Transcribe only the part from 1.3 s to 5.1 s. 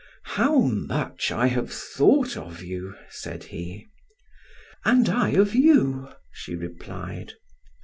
I have thought of you," said he. "And